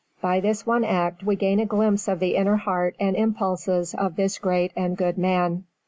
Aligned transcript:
By 0.19 0.39
this 0.39 0.65
one 0.65 0.83
act 0.83 1.21
we 1.23 1.35
gain 1.35 1.59
a 1.59 1.65
glimpse 1.67 2.07
of 2.07 2.19
the 2.19 2.35
inner 2.35 2.55
heart 2.55 2.95
and 2.99 3.15
impulses 3.15 3.93
of 3.93 4.15
this 4.15 4.39
great 4.39 4.73
and 4.75 4.97
good 4.97 5.15
man. 5.19 5.65